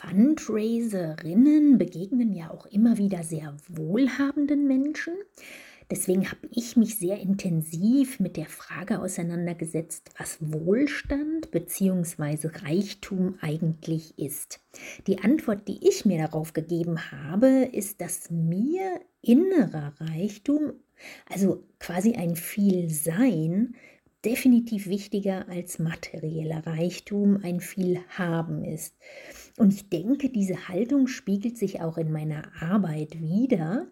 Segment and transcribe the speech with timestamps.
[0.00, 5.12] Fundraiserinnen begegnen ja auch immer wieder sehr wohlhabenden Menschen.
[5.90, 12.48] Deswegen habe ich mich sehr intensiv mit der Frage auseinandergesetzt, was Wohlstand bzw.
[12.64, 14.60] Reichtum eigentlich ist.
[15.06, 20.72] Die Antwort, die ich mir darauf gegeben habe, ist, dass mir innerer Reichtum,
[21.28, 23.74] also quasi ein Vielsein,
[24.24, 28.94] definitiv wichtiger als materieller Reichtum, ein Vielhaben ist.
[29.60, 33.88] Und ich denke, diese Haltung spiegelt sich auch in meiner Arbeit wieder.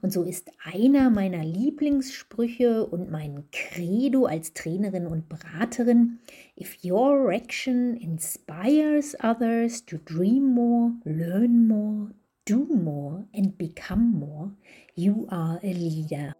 [0.00, 6.18] Und so ist einer meiner Lieblingssprüche und mein Credo als Trainerin und Beraterin,
[6.60, 12.10] if your action inspires others to dream more, learn more,
[12.48, 14.50] do more and become more,
[14.96, 16.34] you are a leader.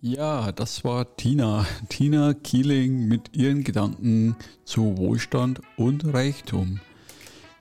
[0.00, 1.66] Ja, das war Tina.
[1.90, 6.80] Tina Keeling mit ihren Gedanken zu Wohlstand und Reichtum.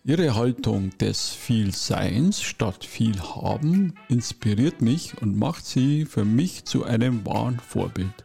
[0.08, 7.26] Ihre Haltung des Vielseins statt Vielhaben inspiriert mich und macht sie für mich zu einem
[7.26, 8.24] wahren Vorbild.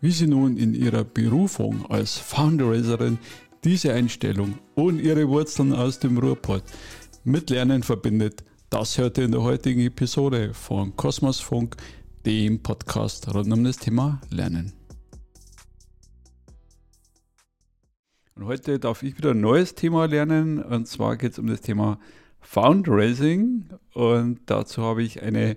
[0.00, 3.18] Wie sie nun in ihrer Berufung als Fundraiserin
[3.62, 6.64] diese Einstellung und ihre Wurzeln aus dem Ruhrpott
[7.22, 11.76] mit Lernen verbindet, das hört ihr in der heutigen Episode von Kosmosfunk,
[12.26, 14.72] dem Podcast rund um das Thema Lernen.
[18.36, 20.62] Und heute darf ich wieder ein neues Thema lernen.
[20.62, 21.98] Und zwar geht es um das Thema
[22.42, 23.70] Fundraising.
[23.94, 25.56] Und dazu habe ich eine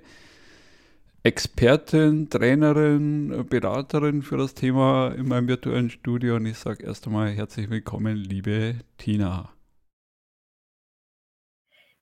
[1.23, 6.38] Expertin, Trainerin, Beraterin für das Thema in meinem virtuellen Studio.
[6.38, 9.50] Und ich sage erst einmal herzlich willkommen, liebe Tina.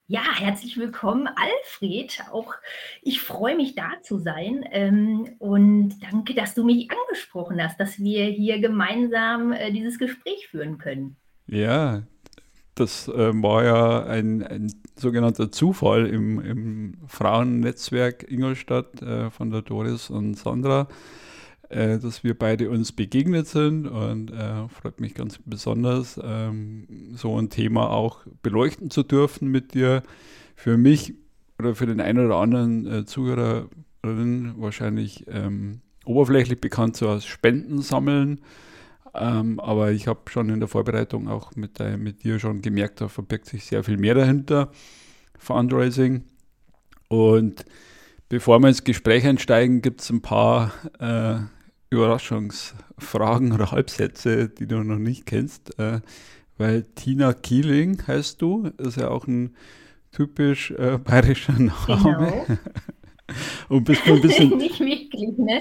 [0.10, 2.24] Ja, herzlich willkommen, Alfred.
[2.32, 2.56] Auch
[3.02, 4.64] ich freue mich, da zu sein.
[4.72, 10.48] Ähm, und danke, dass du mich angesprochen hast, dass wir hier gemeinsam äh, dieses Gespräch
[10.48, 11.18] führen können.
[11.48, 12.04] Ja,
[12.74, 19.62] das äh, war ja ein, ein, sogenannter Zufall im, im Frauennetzwerk Ingolstadt äh, von der
[19.62, 20.88] Doris und Sandra
[21.70, 27.38] äh, dass wir beide uns begegnet sind und äh, freut mich ganz besonders, ähm, so
[27.38, 30.04] ein Thema auch beleuchten zu dürfen mit dir.
[30.56, 31.14] Für mich
[31.60, 37.82] oder für den einen oder anderen äh, Zuhörerin wahrscheinlich ähm, oberflächlich bekannt so als Spenden
[37.82, 38.42] sammeln.
[39.14, 43.02] Ähm, aber ich habe schon in der Vorbereitung auch mit, äh, mit dir schon gemerkt,
[43.02, 44.72] da verbirgt sich sehr viel mehr dahinter.
[45.38, 46.24] Fundraising.
[47.10, 47.66] Und
[48.30, 51.40] bevor wir ins Gespräch einsteigen, gibt es ein paar äh,
[51.90, 56.02] Überraschungsfragen oder Halbsätze, die du noch nicht kennst, äh,
[56.58, 59.56] weil Tina Kieling heißt du, ist ja auch ein
[60.12, 61.76] typisch äh, bayerischer Name.
[61.88, 62.46] Genau.
[63.70, 65.60] und bist schon ein bisschen nicht wirklich, ne?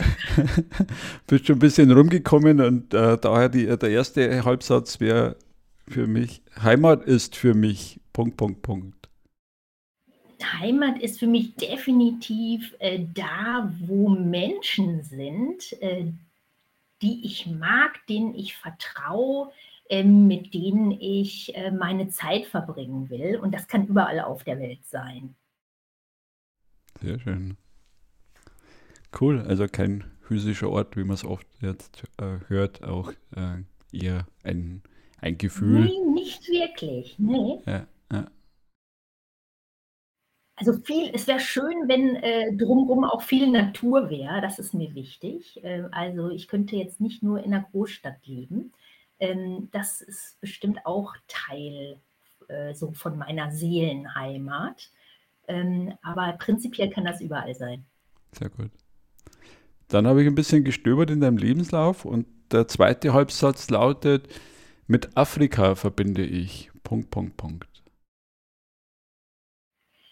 [1.27, 5.37] bist schon ein bisschen rumgekommen und äh, daher die, der erste Halbsatz wäre
[5.89, 9.06] für mich Heimat ist für mich Punkt Punkt Punkt.
[10.45, 16.07] Heimat ist für mich definitiv äh, da, wo Menschen sind, äh,
[17.03, 19.51] die ich mag, denen ich vertraue,
[19.89, 23.37] äh, mit denen ich äh, meine Zeit verbringen will.
[23.37, 25.35] Und das kann überall auf der Welt sein.
[27.01, 27.57] Sehr schön.
[29.19, 34.27] Cool, also kein physischer Ort, wie man es oft jetzt äh, hört, auch äh, eher
[34.43, 34.83] ein,
[35.21, 35.85] ein Gefühl.
[35.85, 37.19] Nee, nicht wirklich.
[37.19, 37.61] Nee.
[37.67, 38.27] Ja, ja.
[40.57, 44.41] Also viel, es wäre schön, wenn äh, drumherum auch viel Natur wäre.
[44.41, 45.63] Das ist mir wichtig.
[45.63, 48.73] Äh, also ich könnte jetzt nicht nur in einer Großstadt leben.
[49.21, 52.01] Ähm, das ist bestimmt auch Teil
[52.49, 54.91] äh, so von meiner Seelenheimat.
[55.47, 57.85] Ähm, aber prinzipiell kann das überall sein.
[58.33, 58.71] Sehr gut.
[59.89, 64.29] Dann habe ich ein bisschen gestöbert in deinem Lebenslauf und der zweite Halbsatz lautet:
[64.87, 66.71] Mit Afrika verbinde ich.
[66.83, 67.76] Punkt, Punkt, Punkt.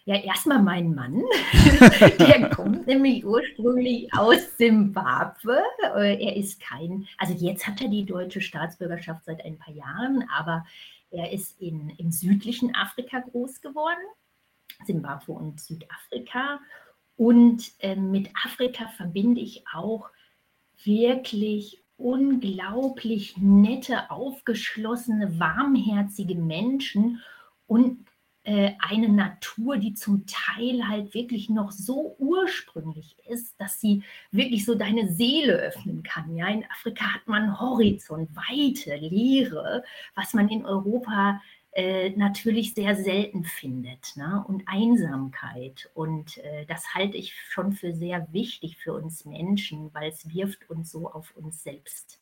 [0.07, 1.23] Ja, erstmal mein Mann.
[2.19, 5.63] der kommt nämlich ursprünglich aus Simbabwe.
[5.95, 10.23] Äh, er ist kein, also jetzt hat er die deutsche Staatsbürgerschaft seit ein paar Jahren,
[10.31, 10.63] aber
[11.09, 14.03] er ist in, im südlichen Afrika groß geworden,
[14.85, 16.59] Simbabwe und Südafrika.
[17.17, 20.09] Und äh, mit Afrika verbinde ich auch
[20.83, 27.23] wirklich unglaublich nette, aufgeschlossene, warmherzige Menschen
[27.65, 28.05] und
[28.45, 34.75] eine Natur, die zum Teil halt wirklich noch so ursprünglich ist, dass sie wirklich so
[34.75, 36.35] deine Seele öffnen kann.
[36.35, 39.83] Ja, in Afrika hat man Horizont, Weite, Leere,
[40.13, 41.41] was man in Europa
[41.75, 44.15] äh, natürlich sehr selten findet.
[44.15, 44.45] Ne?
[44.47, 45.89] Und Einsamkeit.
[45.93, 50.69] Und äh, das halte ich schon für sehr wichtig für uns Menschen, weil es wirft
[50.69, 52.17] uns so auf uns selbst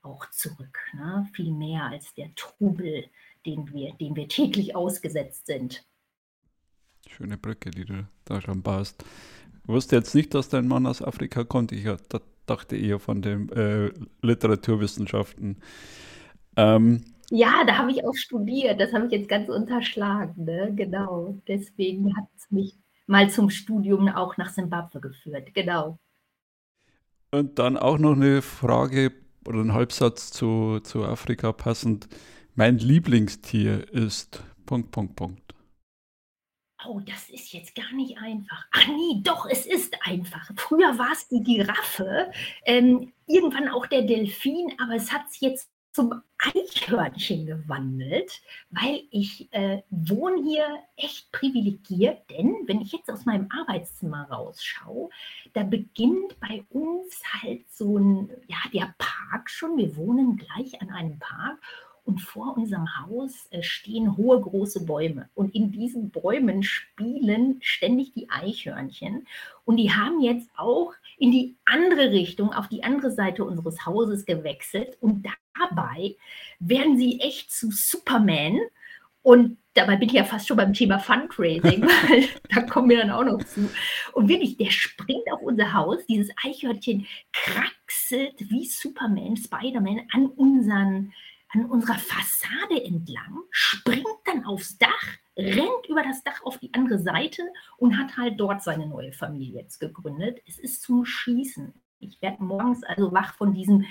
[0.00, 0.78] auch zurück.
[0.94, 1.28] Ne?
[1.34, 3.04] Viel mehr als der Trubel
[3.46, 5.84] den wir, dem wir täglich ausgesetzt sind.
[7.08, 9.04] Schöne Brücke, die du da schon baust.
[9.62, 11.72] Ich wusste jetzt nicht, dass dein Mann aus Afrika kommt.
[11.72, 11.86] Ich
[12.46, 13.90] dachte eher von den äh,
[14.22, 15.58] Literaturwissenschaften.
[16.56, 18.80] Ähm, ja, da habe ich auch studiert.
[18.80, 20.44] Das habe ich jetzt ganz unterschlagen.
[20.44, 20.72] Ne?
[20.74, 21.40] Genau.
[21.48, 22.74] Deswegen hat es mich
[23.06, 25.54] mal zum Studium auch nach Simbabwe geführt.
[25.54, 25.98] Genau.
[27.30, 29.12] Und dann auch noch eine Frage
[29.46, 32.08] oder ein Halbsatz zu, zu Afrika passend.
[32.56, 34.44] Mein Lieblingstier ist.
[34.64, 35.54] Punkt, Punkt, Punkt.
[36.86, 38.64] Oh, das ist jetzt gar nicht einfach.
[38.70, 40.48] Ach nee, doch, es ist einfach.
[40.56, 42.30] Früher war es die Giraffe,
[42.64, 48.40] ähm, irgendwann auch der Delfin, aber es hat sich jetzt zum Eichhörnchen gewandelt,
[48.70, 50.66] weil ich äh, wohne hier
[50.96, 55.10] echt privilegiert, denn wenn ich jetzt aus meinem Arbeitszimmer rausschaue,
[55.54, 59.76] da beginnt bei uns halt so ein, ja, der Park schon.
[59.76, 61.58] Wir wohnen gleich an einem Park
[62.04, 65.28] und vor unserem Haus äh, stehen hohe, große Bäume.
[65.34, 69.26] Und in diesen Bäumen spielen ständig die Eichhörnchen.
[69.64, 74.26] Und die haben jetzt auch in die andere Richtung, auf die andere Seite unseres Hauses
[74.26, 74.98] gewechselt.
[75.00, 75.26] Und
[75.58, 76.16] dabei
[76.58, 78.60] werden sie echt zu Superman.
[79.22, 83.10] Und dabei bin ich ja fast schon beim Thema Fundraising, weil da kommen wir dann
[83.10, 83.70] auch noch zu.
[84.12, 91.14] Und wirklich, der springt auf unser Haus, dieses Eichhörnchen kraxelt wie Superman, Spider-Man an unseren
[91.54, 95.06] an unserer Fassade entlang, springt dann aufs Dach,
[95.36, 97.42] rennt über das Dach auf die andere Seite
[97.76, 100.40] und hat halt dort seine neue Familie jetzt gegründet.
[100.46, 101.72] Es ist zum Schießen.
[102.00, 103.84] Ich werde morgens also wach von diesem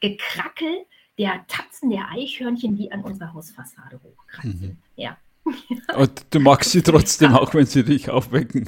[0.00, 0.86] Gekrackel
[1.18, 4.60] der Tatzen der Eichhörnchen, die an unserer Hausfassade hochkraxeln.
[4.60, 4.78] Mhm.
[4.96, 5.16] Ja.
[5.96, 8.62] Und du magst sie trotzdem, auch wenn sie dich aufwecken.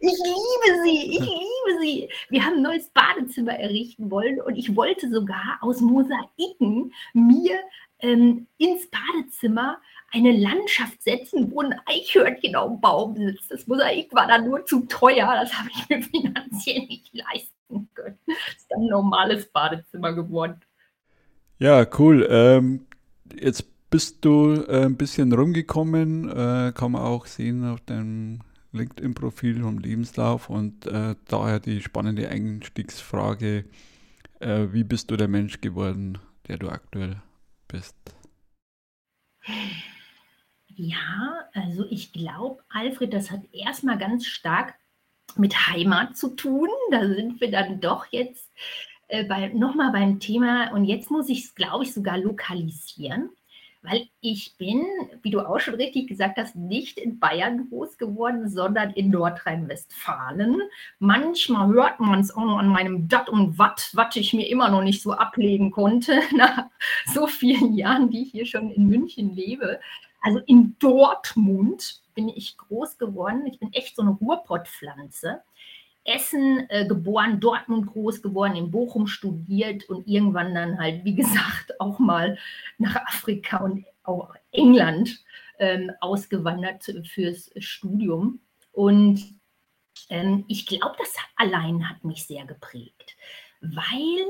[0.00, 1.30] Ich liebe sie, ich liebe
[1.82, 2.08] sie.
[2.28, 7.58] Wir haben ein neues Badezimmer errichten wollen und ich wollte sogar aus Mosaiken mir
[8.00, 9.78] ähm, ins Badezimmer
[10.12, 13.50] eine Landschaft setzen, wo ein Eichhörnchen auf dem Baum sitzt.
[13.50, 18.18] Das Mosaik war dann nur zu teuer, das habe ich mir finanziell nicht leisten können.
[18.26, 20.60] Das ist ein normales Badezimmer geworden.
[21.58, 22.26] Ja, cool.
[22.30, 22.86] Ähm,
[23.34, 28.40] jetzt bist du äh, ein bisschen rumgekommen, äh, kann man auch sehen auf deinem
[28.72, 33.64] LinkedIn-Profil vom Lebenslauf und äh, daher die spannende Einstiegsfrage,
[34.40, 37.16] äh, wie bist du der Mensch geworden, der du aktuell
[37.68, 37.96] bist?
[40.68, 44.74] Ja, also ich glaube, Alfred, das hat erstmal ganz stark
[45.36, 46.68] mit Heimat zu tun.
[46.90, 48.50] Da sind wir dann doch jetzt
[49.08, 53.30] äh, bei, nochmal beim Thema und jetzt muss ich es, glaube ich, sogar lokalisieren
[53.82, 54.86] weil ich bin,
[55.22, 60.62] wie du auch schon richtig gesagt hast, nicht in Bayern groß geworden, sondern in Nordrhein-Westfalen.
[61.00, 64.70] Manchmal hört man es auch noch an meinem Dat und Watt, was ich mir immer
[64.70, 66.66] noch nicht so ablegen konnte, nach
[67.12, 69.80] so vielen Jahren, die ich hier schon in München lebe.
[70.22, 73.46] Also in Dortmund bin ich groß geworden.
[73.46, 75.42] Ich bin echt so eine Ruhrpottpflanze.
[76.04, 81.72] Essen äh, geboren, Dortmund groß geworden, in Bochum studiert und irgendwann dann halt, wie gesagt,
[81.80, 82.38] auch mal
[82.78, 85.22] nach Afrika und auch England
[85.58, 88.40] ähm, ausgewandert fürs Studium.
[88.72, 89.22] Und
[90.08, 93.16] ähm, ich glaube, das allein hat mich sehr geprägt,
[93.60, 94.26] weil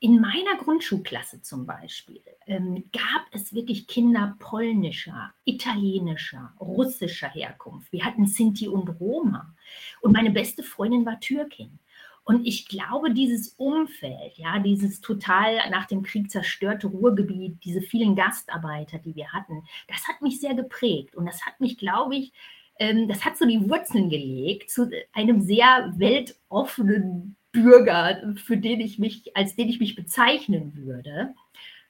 [0.00, 7.90] in meiner Grundschulklasse zum Beispiel ähm, gab es wirklich Kinder polnischer, italienischer, russischer Herkunft.
[7.92, 9.54] Wir hatten Sinti und Roma.
[10.00, 11.80] Und meine beste Freundin war Türkin.
[12.22, 18.14] Und ich glaube, dieses Umfeld, ja, dieses total nach dem Krieg zerstörte Ruhrgebiet, diese vielen
[18.14, 21.16] Gastarbeiter, die wir hatten, das hat mich sehr geprägt.
[21.16, 22.32] Und das hat mich, glaube ich,
[22.78, 28.98] ähm, das hat so die Wurzeln gelegt zu einem sehr weltoffenen Bürger, für den ich
[28.98, 31.34] mich, als den ich mich bezeichnen würde.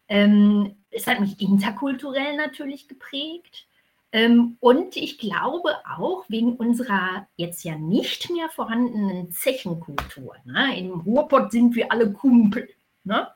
[0.08, 3.66] Ähm, es hat mich interkulturell natürlich geprägt.
[4.10, 10.36] Ähm, und ich glaube auch wegen unserer jetzt ja nicht mehr vorhandenen Zechenkultur.
[10.44, 10.78] Ne?
[10.78, 12.68] Im Ruhrpott sind wir alle Kumpel.
[13.04, 13.28] Ne?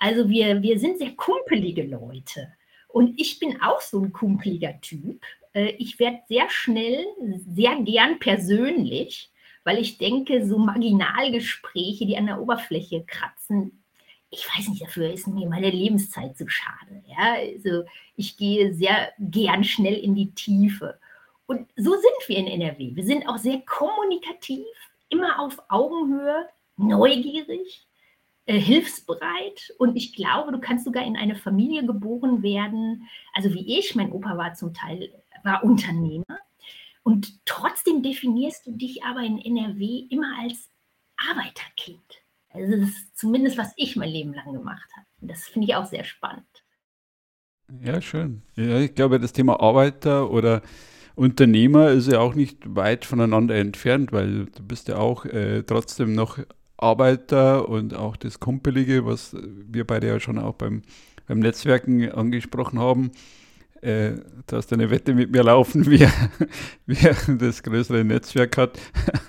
[0.00, 2.52] Also wir, wir sind sehr kumpelige Leute.
[2.88, 5.24] Und ich bin auch so ein kumpeliger Typ.
[5.52, 7.04] Äh, ich werde sehr schnell,
[7.46, 9.30] sehr gern persönlich
[9.64, 13.82] weil ich denke, so Marginalgespräche, die an der Oberfläche kratzen,
[14.30, 17.02] ich weiß nicht, dafür ist mir meine Lebenszeit zu schade.
[17.06, 17.34] Ja?
[17.34, 17.84] Also
[18.16, 20.98] ich gehe sehr gern schnell in die Tiefe.
[21.46, 22.94] Und so sind wir in NRW.
[22.94, 24.66] Wir sind auch sehr kommunikativ,
[25.08, 27.88] immer auf Augenhöhe, neugierig,
[28.46, 29.74] äh, hilfsbereit.
[29.78, 33.08] Und ich glaube, du kannst sogar in eine Familie geboren werden.
[33.34, 35.10] Also wie ich, mein Opa war zum Teil
[35.42, 36.38] war Unternehmer
[37.02, 40.70] und trotzdem definierst du dich aber in NRW immer als
[41.16, 42.22] Arbeiterkind.
[42.50, 45.06] Also das ist zumindest, was ich mein Leben lang gemacht habe.
[45.20, 46.46] Und das finde ich auch sehr spannend.
[47.82, 48.42] Ja, schön.
[48.56, 50.62] Ja, ich glaube, das Thema Arbeiter oder
[51.14, 56.14] Unternehmer ist ja auch nicht weit voneinander entfernt, weil du bist ja auch äh, trotzdem
[56.14, 56.38] noch
[56.76, 60.82] Arbeiter und auch das Kumpelige, was wir beide ja schon auch beim,
[61.26, 63.12] beim Netzwerken angesprochen haben.
[63.82, 64.12] Äh,
[64.46, 66.12] du hast eine Wette mit mir laufen, wer,
[66.86, 68.78] wer das größere Netzwerk hat.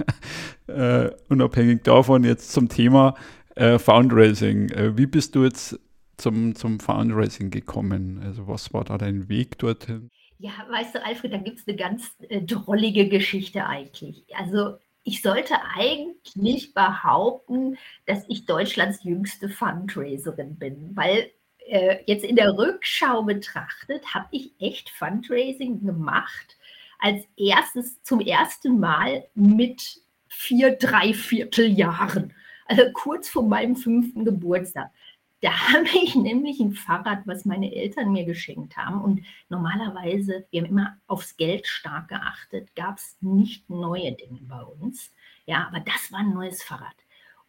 [0.68, 3.16] äh, unabhängig davon jetzt zum Thema
[3.56, 4.70] äh, Fundraising.
[4.70, 5.80] Äh, wie bist du jetzt
[6.18, 8.22] zum, zum Fundraising gekommen?
[8.24, 10.10] Also was war da dein Weg dorthin?
[10.38, 14.26] Ja, weißt du, Alfred, da gibt es eine ganz äh, drollige Geschichte eigentlich.
[14.36, 21.32] Also ich sollte eigentlich behaupten, dass ich Deutschlands jüngste Fundraiserin bin, weil
[21.72, 26.58] äh, jetzt in der Rückschau betrachtet, habe ich echt Fundraising gemacht
[27.00, 32.34] als erstes zum ersten Mal mit vier, dreiviertel Jahren,
[32.66, 34.92] also kurz vor meinem fünften Geburtstag.
[35.40, 39.02] Da habe ich nämlich ein Fahrrad, was meine Eltern mir geschenkt haben.
[39.02, 44.62] Und normalerweise, wir haben immer aufs Geld stark geachtet, gab es nicht neue Dinge bei
[44.62, 45.12] uns.
[45.46, 46.96] Ja, aber das war ein neues Fahrrad.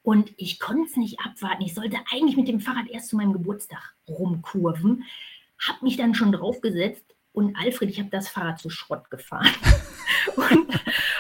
[0.02, 1.62] Und ich konnte es nicht abwarten.
[1.62, 5.04] Ich sollte eigentlich mit dem Fahrrad erst zu meinem Geburtstag rumkurven,
[5.59, 9.49] habe mich dann schon draufgesetzt und Alfred, ich habe das Fahrrad zu Schrott gefahren.
[10.37, 10.68] und,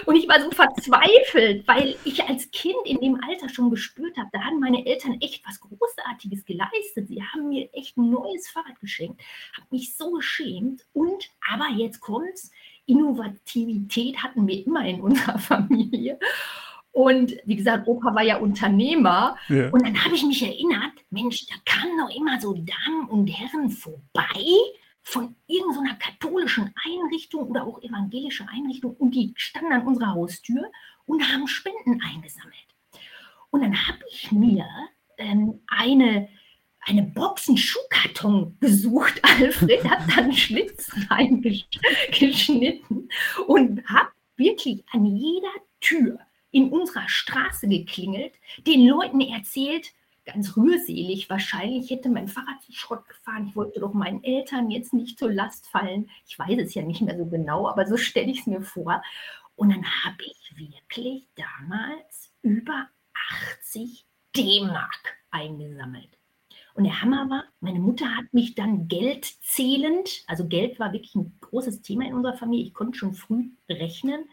[0.06, 4.28] und, ich war so verzweifelt, weil ich als Kind in dem Alter schon gespürt habe,
[4.32, 7.08] da haben meine Eltern echt was Großartiges geleistet.
[7.08, 9.22] Sie haben mir echt ein neues Fahrrad geschenkt,
[9.56, 10.84] habe mich so geschämt.
[10.92, 12.50] Und, aber jetzt kommt's,
[12.84, 16.18] Innovativität hatten wir immer in unserer Familie.
[16.92, 19.36] Und wie gesagt, Opa war ja Unternehmer.
[19.48, 19.70] Ja.
[19.70, 23.70] Und dann habe ich mich erinnert, Mensch, da kamen doch immer so Damen und Herren
[23.70, 24.44] vorbei
[25.02, 30.70] von irgendeiner katholischen Einrichtung oder auch evangelische Einrichtung und die standen an unserer Haustür
[31.06, 32.54] und haben Spenden eingesammelt.
[33.50, 34.64] Und dann habe ich mir
[35.18, 36.28] ähm, eine,
[36.80, 43.08] eine Box, einen Schuhkarton gesucht, Alfred, hat dann einen Schlitz reingeschnitten
[43.46, 46.18] und habe wirklich an jeder Tür
[46.52, 48.34] in unserer Straße geklingelt,
[48.66, 49.92] den Leuten erzählt,
[50.24, 53.48] ganz rührselig wahrscheinlich, hätte mein Fahrrad zu Schrott gefahren.
[53.48, 56.08] Ich wollte doch meinen Eltern jetzt nicht zur Last fallen.
[56.28, 59.02] Ich weiß es ja nicht mehr so genau, aber so stelle ich es mir vor.
[59.56, 62.88] Und dann habe ich wirklich damals über
[63.60, 64.06] 80
[64.36, 66.18] D-Mark eingesammelt.
[66.74, 71.14] Und der Hammer war, meine Mutter hat mich dann Geld zählend, also Geld war wirklich
[71.14, 74.24] ein großes Thema in unserer Familie, ich konnte schon früh rechnen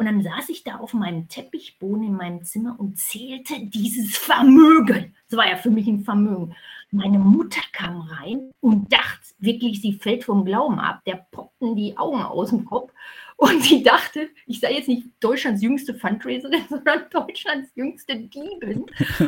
[0.00, 5.14] und dann saß ich da auf meinem Teppichboden in meinem Zimmer und zählte dieses Vermögen.
[5.28, 6.56] Das war ja für mich ein Vermögen.
[6.90, 11.02] Meine Mutter kam rein und dachte wirklich, sie fällt vom Glauben ab.
[11.06, 12.90] Der poppten die Augen aus dem Kopf.
[13.36, 18.86] Und sie dachte, ich sei jetzt nicht Deutschlands jüngste Fundraiserin, sondern Deutschlands jüngste Diebin.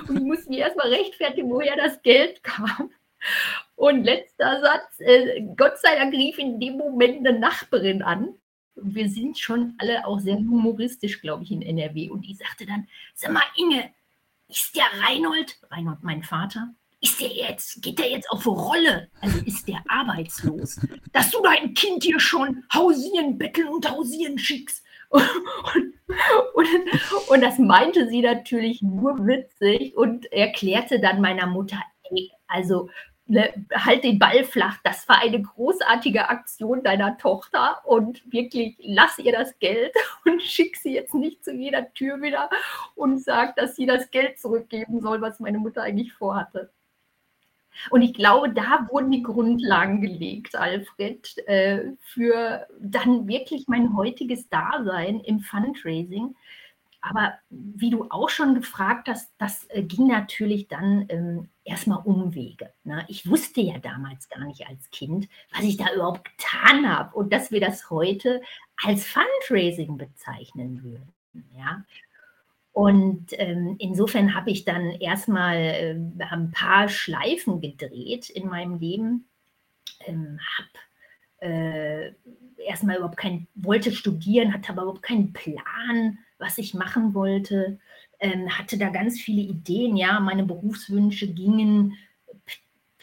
[0.08, 2.88] Und ich musste mir erstmal rechtfertigen, woher das Geld kam.
[3.76, 8.36] Und letzter Satz, äh, Gott sei Dank rief in dem Moment eine Nachbarin an
[8.74, 12.10] wir sind schon alle auch sehr humoristisch, glaube ich, in NRW.
[12.10, 13.90] Und die sagte dann, sag mal, Inge,
[14.48, 19.08] ist der Reinhold, Reinhold mein Vater, ist der jetzt, geht der jetzt auf Rolle?
[19.20, 20.80] Also ist der arbeitslos?
[21.12, 24.84] Dass du dein Kind hier schon hausieren, betteln und hausieren schickst.
[25.12, 25.92] Und,
[26.54, 31.78] und, und, das meinte sie natürlich nur witzig und erklärte dann meiner Mutter,
[32.10, 32.88] ey, also
[33.26, 34.78] ne, halt den Ball flach.
[34.84, 39.92] Das war eine großartige Aktion deiner Tochter und wirklich lass ihr das Geld
[40.24, 42.50] und schick sie jetzt nicht zu jeder Tür wieder
[42.94, 46.70] und sag, dass sie das Geld zurückgeben soll, was meine Mutter eigentlich vorhatte.
[47.90, 54.48] Und ich glaube, da wurden die Grundlagen gelegt, Alfred, äh, für dann wirklich mein heutiges
[54.50, 56.34] Dasein im Fundraising.
[57.02, 62.72] Aber wie du auch schon gefragt hast, das äh, ging natürlich dann ähm, erstmal Umwege.
[62.84, 63.04] Ne?
[63.08, 67.32] Ich wusste ja damals gar nicht als Kind, was ich da überhaupt getan habe und
[67.32, 68.40] dass wir das heute
[68.84, 71.12] als Fundraising bezeichnen würden.
[71.58, 71.84] Ja?
[72.72, 75.96] Und ähm, insofern habe ich dann erstmal äh,
[76.30, 79.28] ein paar Schleifen gedreht in meinem Leben,
[80.06, 82.12] ähm, habe äh,
[82.64, 87.78] erstmal überhaupt kein, wollte studieren, hatte aber überhaupt keinen Plan, was ich machen wollte,
[88.20, 89.96] ähm, hatte da ganz viele Ideen.
[89.96, 91.96] Ja, meine Berufswünsche gingen,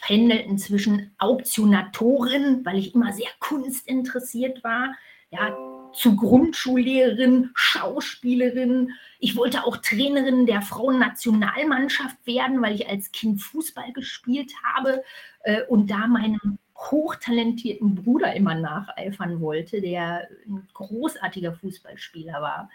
[0.01, 4.93] pendelten zwischen Auktionatorin, weil ich immer sehr kunstinteressiert war,
[5.31, 5.55] ja,
[5.93, 8.91] zu Grundschullehrerin, Schauspielerin.
[9.19, 15.03] Ich wollte auch Trainerin der Frauennationalmannschaft werden, weil ich als Kind Fußball gespielt habe
[15.41, 22.69] äh, und da meinem hochtalentierten Bruder immer nacheifern wollte, der ein großartiger Fußballspieler war.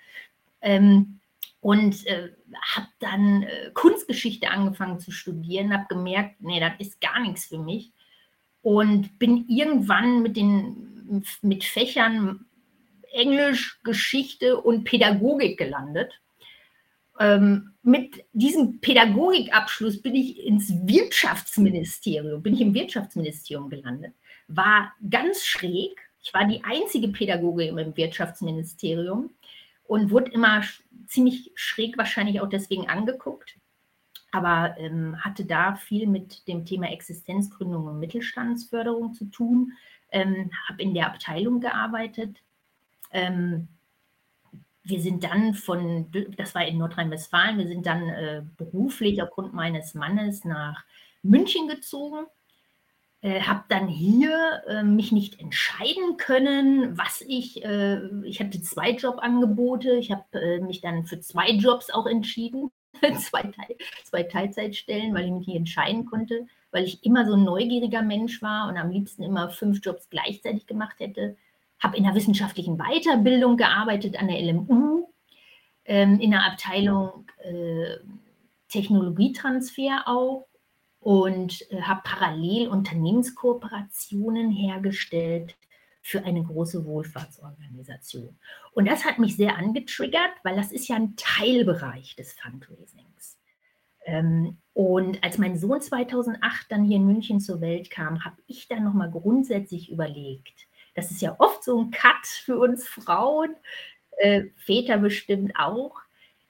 [0.65, 1.21] Ähm,
[1.61, 2.31] und äh,
[2.75, 7.59] habe dann äh, Kunstgeschichte angefangen zu studieren, habe gemerkt, nee, das ist gar nichts für
[7.59, 7.93] mich.
[8.65, 12.47] und bin irgendwann mit den mit Fächern
[13.13, 16.21] Englisch, Geschichte und Pädagogik gelandet.
[17.21, 24.15] Ähm, mit diesem Pädagogikabschluss bin ich ins Wirtschaftsministerium, bin ich im Wirtschaftsministerium gelandet.
[24.49, 26.01] War ganz schräg.
[26.23, 29.31] Ich war die einzige Pädagogin im Wirtschaftsministerium
[29.85, 30.63] und wurde immer
[31.07, 33.57] ziemlich schräg wahrscheinlich auch deswegen angeguckt.
[34.33, 39.73] Aber ähm, hatte da viel mit dem Thema Existenzgründung und Mittelstandsförderung zu tun.
[40.11, 42.43] Ähm, habe in der Abteilung gearbeitet,
[43.11, 43.69] ähm,
[44.85, 49.95] wir sind dann von, das war in Nordrhein-Westfalen, wir sind dann äh, beruflich aufgrund meines
[49.95, 50.85] Mannes nach
[51.23, 52.27] München gezogen.
[53.25, 58.91] Äh, habe dann hier äh, mich nicht entscheiden können, was ich, äh, ich hatte zwei
[58.91, 62.71] Jobangebote, ich habe äh, mich dann für zwei Jobs auch entschieden,
[63.19, 67.45] zwei, Teil, zwei Teilzeitstellen, weil ich mich nicht entscheiden konnte, weil ich immer so ein
[67.45, 71.39] neugieriger Mensch war und am liebsten immer fünf Jobs gleichzeitig gemacht hätte.
[71.79, 75.09] Habe in der wissenschaftlichen Weiterbildung gearbeitet an der LMU,
[75.87, 77.97] ähm, in der Abteilung äh,
[78.69, 80.47] Technologietransfer auch
[81.05, 85.55] und äh, habe parallel Unternehmenskooperationen hergestellt
[86.01, 88.39] für eine große Wohlfahrtsorganisation.
[88.73, 93.39] Und das hat mich sehr angetriggert, weil das ist ja ein Teilbereich des Fundraisings.
[94.07, 98.67] Ähm, und als mein Sohn 2008 dann hier in München zur Welt kam, habe ich
[98.69, 103.55] dann nochmal grundsätzlich überlegt, das ist ja oft so ein Cut für uns Frauen,
[104.17, 106.01] äh, Väter bestimmt auch,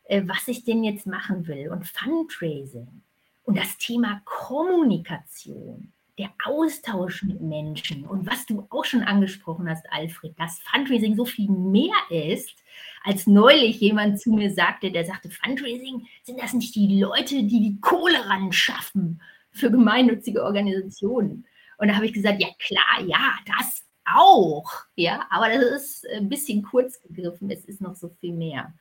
[0.05, 1.71] äh, was ich denn jetzt machen will.
[1.71, 3.03] Und Fundraising
[3.45, 9.85] und das Thema Kommunikation, der Austausch mit Menschen und was du auch schon angesprochen hast,
[9.91, 12.63] Alfred, dass Fundraising so viel mehr ist,
[13.03, 17.61] als neulich jemand zu mir sagte, der sagte, Fundraising, sind das nicht die Leute, die
[17.61, 19.21] die Kohle ran schaffen
[19.51, 21.47] für gemeinnützige Organisationen?
[21.79, 26.29] Und da habe ich gesagt, ja klar, ja, das auch, ja, aber das ist ein
[26.29, 28.73] bisschen kurz gegriffen, es ist noch so viel mehr.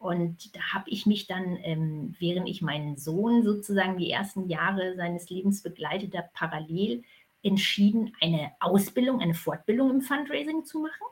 [0.00, 4.96] Und da habe ich mich dann, ähm, während ich meinen Sohn sozusagen die ersten Jahre
[4.96, 7.04] seines Lebens begleitete, parallel
[7.42, 11.06] entschieden, eine Ausbildung, eine Fortbildung im Fundraising zu machen.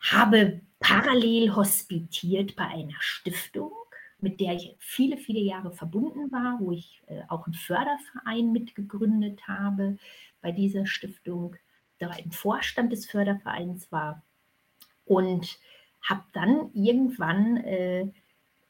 [0.00, 3.72] Habe parallel hospitiert bei einer Stiftung,
[4.18, 9.46] mit der ich viele, viele Jahre verbunden war, wo ich äh, auch einen Förderverein mitgegründet
[9.46, 9.98] habe
[10.40, 11.54] bei dieser Stiftung
[11.98, 14.22] da im Vorstand des Fördervereins war
[15.04, 15.58] und
[16.08, 18.06] habe dann irgendwann äh,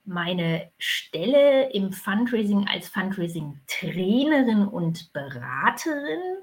[0.04, 6.38] meine Stelle im Fundraising als Fundraising-Trainerin und Beraterin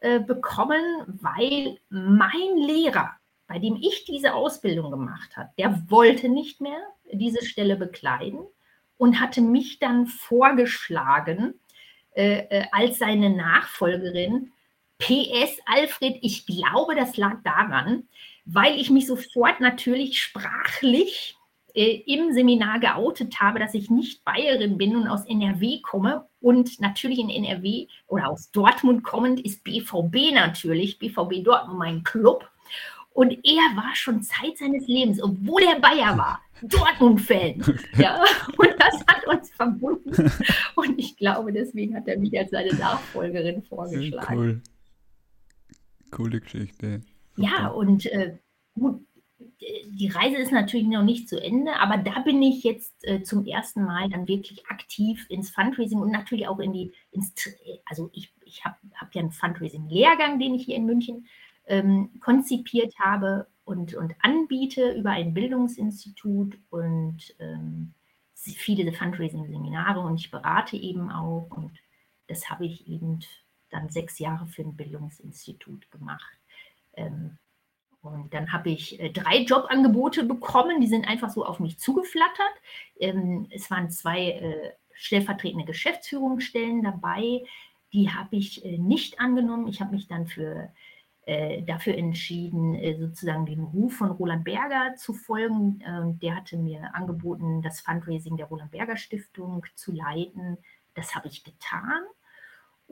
[0.00, 3.10] äh, bekommen, weil mein Lehrer,
[3.46, 6.78] bei dem ich diese Ausbildung gemacht habe, der wollte nicht mehr
[7.12, 8.40] diese Stelle bekleiden
[8.96, 11.54] und hatte mich dann vorgeschlagen
[12.14, 14.52] äh, äh als seine Nachfolgerin,
[14.98, 18.08] PS, Alfred, ich glaube, das lag daran,
[18.44, 21.36] weil ich mich sofort natürlich sprachlich
[21.74, 26.26] äh, im Seminar geoutet habe, dass ich nicht Bayerin bin und aus NRW komme.
[26.40, 32.48] Und natürlich in NRW oder aus Dortmund kommend ist BVB natürlich, BVB Dortmund mein Club.
[33.14, 37.62] Und er war schon Zeit seines Lebens, obwohl er Bayer war, Dortmund-Fan.
[37.98, 38.22] Ja,
[38.56, 40.32] und das hat uns verbunden.
[40.74, 44.38] Und ich glaube, deswegen hat er mich als seine Nachfolgerin vorgeschlagen.
[44.38, 44.62] Cool.
[46.10, 47.02] Coole Geschichte.
[47.36, 48.38] Ja, und äh,
[48.74, 49.06] gut,
[49.86, 53.46] die Reise ist natürlich noch nicht zu Ende, aber da bin ich jetzt äh, zum
[53.46, 57.32] ersten Mal dann wirklich aktiv ins Fundraising und natürlich auch in die, ins,
[57.84, 61.26] also ich, ich habe hab ja einen Fundraising-Lehrgang, den ich hier in München
[61.66, 67.94] ähm, konzipiert habe und, und anbiete über ein Bildungsinstitut und ähm,
[68.34, 71.70] viele Fundraising-Seminare und ich berate eben auch und
[72.26, 73.20] das habe ich eben
[73.70, 76.41] dann sechs Jahre für ein Bildungsinstitut gemacht.
[76.94, 77.38] Ähm,
[78.02, 82.54] und dann habe ich äh, drei Jobangebote bekommen, die sind einfach so auf mich zugeflattert.
[82.98, 87.44] Ähm, es waren zwei äh, stellvertretende Geschäftsführungsstellen dabei,
[87.92, 89.68] die habe ich äh, nicht angenommen.
[89.68, 90.72] Ich habe mich dann für,
[91.26, 95.80] äh, dafür entschieden, äh, sozusagen dem Ruf von Roland Berger zu folgen.
[95.86, 100.58] Ähm, der hatte mir angeboten, das Fundraising der Roland Berger Stiftung zu leiten.
[100.94, 102.02] Das habe ich getan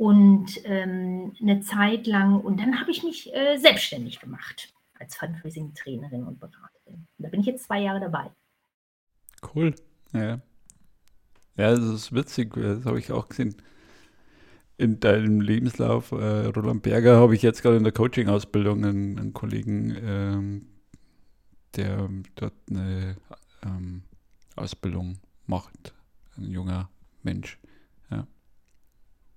[0.00, 2.40] und ähm, eine Zeit lang.
[2.40, 7.06] Und dann habe ich mich äh, selbstständig gemacht als Fundraising-Trainerin und Beraterin.
[7.18, 8.30] Und da bin ich jetzt zwei Jahre dabei.
[9.54, 9.74] Cool.
[10.14, 10.40] Ja.
[11.58, 12.54] Ja, das ist witzig.
[12.54, 13.56] Das habe ich auch gesehen.
[14.78, 19.34] In deinem Lebenslauf, äh, Roland Berger, habe ich jetzt gerade in der Coaching-Ausbildung einen, einen
[19.34, 20.66] Kollegen, ähm,
[21.76, 23.16] der dort eine
[23.66, 24.04] ähm,
[24.56, 25.92] Ausbildung macht.
[26.38, 26.88] Ein junger
[27.22, 27.58] Mensch.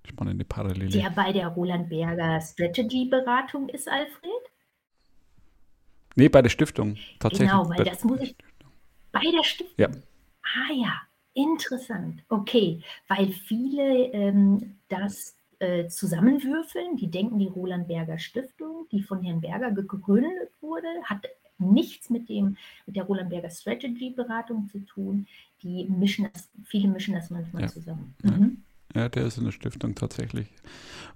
[0.07, 0.89] Spannende Parallele.
[0.89, 4.31] Der bei der Roland Berger Strategy Beratung ist, Alfred?
[6.15, 6.97] Nee, bei der Stiftung.
[7.19, 7.49] Tatsächlich.
[7.49, 8.35] Genau, weil bei, das muss ich.
[9.11, 9.75] Bei der Stiftung?
[9.77, 9.89] Ja.
[10.43, 11.01] Ah ja,
[11.33, 12.23] interessant.
[12.29, 16.97] Okay, weil viele ähm, das äh, zusammenwürfeln.
[16.97, 21.25] Die denken, die Roland Berger Stiftung, die von Herrn Berger gegründet wurde, hat
[21.57, 25.25] nichts mit, dem, mit der Roland Berger Strategy Beratung zu tun.
[25.61, 27.67] Die mischen das, viele mischen das manchmal Ja.
[27.69, 28.15] zusammen.
[28.21, 28.29] Mhm.
[28.31, 30.47] Ja, der ist in der Stiftung tatsächlich.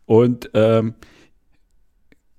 [0.06, 0.96] Und ähm,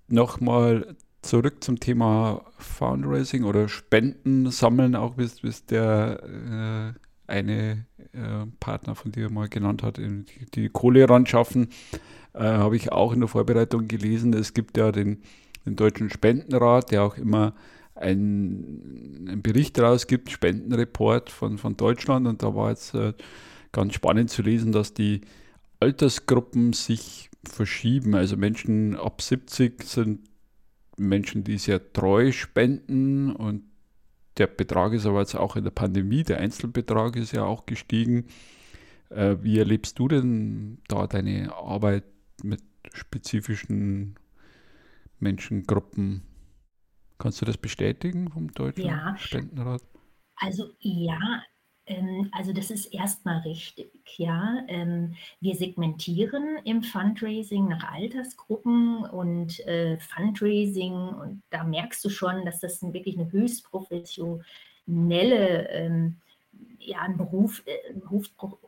[0.08, 8.46] nochmal zurück zum Thema Fundraising oder Spenden sammeln, auch bis, bis der äh, eine äh,
[8.58, 10.24] Partner von dir mal genannt hat, die,
[10.54, 11.68] die Kohle ran schaffen,
[12.32, 14.32] äh, habe ich auch in der Vorbereitung gelesen.
[14.32, 15.22] Es gibt ja den,
[15.66, 17.54] den Deutschen Spendenrat, der auch immer
[17.94, 22.26] einen, einen Bericht rausgibt, Spendenreport von, von Deutschland.
[22.26, 23.12] Und da war jetzt äh,
[23.78, 25.20] ganz spannend zu lesen, dass die
[25.78, 28.16] Altersgruppen sich verschieben.
[28.16, 30.28] Also Menschen ab 70 sind
[30.96, 33.62] Menschen, die sehr treu spenden und
[34.36, 38.26] der Betrag ist aber jetzt auch in der Pandemie, der Einzelbetrag ist ja auch gestiegen.
[39.10, 42.04] Äh, wie erlebst du denn da deine Arbeit
[42.42, 42.62] mit
[42.92, 44.16] spezifischen
[45.20, 46.22] Menschengruppen?
[47.18, 49.16] Kannst du das bestätigen vom Deutschen Ja.
[49.16, 49.82] Spendenrat?
[50.36, 51.42] Also ja,
[52.32, 54.62] also das ist erstmal richtig, ja.
[54.68, 62.44] Ähm, wir segmentieren im Fundraising nach Altersgruppen und äh, Fundraising und da merkst du schon,
[62.44, 66.16] dass das wirklich eine höchst professionelle, ähm,
[66.88, 68.24] ja, ein Beruf, äh, ein hoch,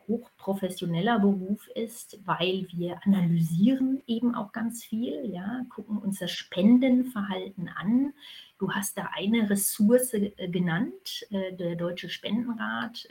[0.07, 7.67] hochprofessioneller Beruf ist, weil wir analysieren eben auch ganz viel, ja, gucken uns das Spendenverhalten
[7.69, 8.13] an.
[8.59, 13.07] Du hast da eine Ressource äh, genannt, äh, der Deutsche Spendenrat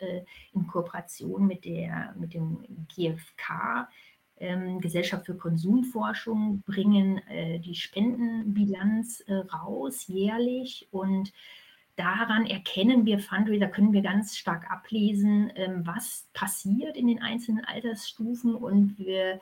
[0.53, 3.89] in Kooperation mit, der, mit dem GfK,
[4.37, 7.21] ähm, Gesellschaft für Konsumforschung, bringen
[7.63, 11.33] die Spendenbilanz raus jährlich und
[12.01, 17.63] daran erkennen wir Fundraiser, können wir ganz stark ablesen, ähm, was passiert in den einzelnen
[17.67, 19.39] Altersstufen und wir,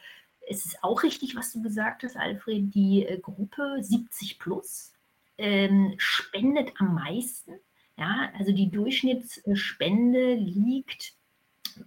[0.48, 4.92] es ist auch richtig, was du gesagt hast, Alfred, die äh, Gruppe 70 plus
[5.38, 7.52] ähm, spendet am meisten.
[7.96, 11.14] Ja, also die Durchschnittsspende liegt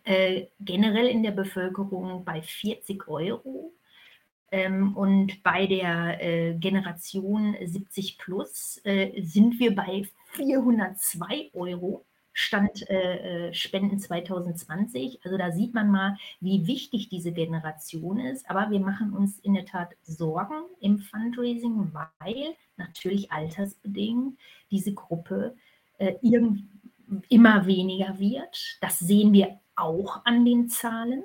[0.05, 3.73] äh, generell in der Bevölkerung bei 40 Euro.
[4.53, 12.05] Ähm, und bei der äh, Generation 70 plus äh, sind wir bei 402 Euro.
[12.33, 15.19] Stand äh, äh, Spenden 2020.
[15.25, 18.49] Also da sieht man mal, wie wichtig diese Generation ist.
[18.49, 24.37] Aber wir machen uns in der Tat Sorgen im Fundraising, weil natürlich altersbedingt
[24.69, 25.55] diese Gruppe
[25.97, 26.15] äh,
[27.29, 28.77] immer weniger wird.
[28.79, 31.23] Das sehen wir auch an den Zahlen.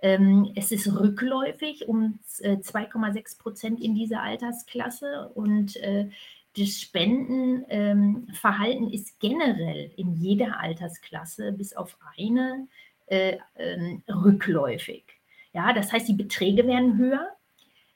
[0.00, 6.10] Ähm, es ist rückläufig um äh, 2,6 Prozent in dieser Altersklasse und äh,
[6.56, 12.66] das Spendenverhalten ähm, ist generell in jeder Altersklasse bis auf eine
[13.06, 15.04] äh, ähm, rückläufig.
[15.52, 17.28] Ja, das heißt, die Beträge werden höher,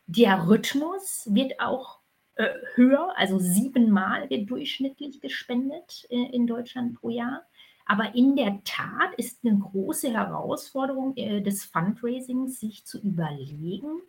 [0.06, 1.98] der Rhythmus wird auch
[2.34, 7.42] äh, höher, also siebenmal wird durchschnittlich gespendet äh, in Deutschland pro Jahr.
[7.86, 14.00] Aber in der Tat ist eine große Herausforderung äh, des Fundraisings, sich zu überlegen,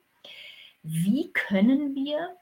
[0.84, 2.36] wie können wir